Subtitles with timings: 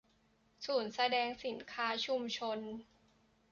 [0.65, 2.59] ศูนย์แสดงสินค้าชุมชน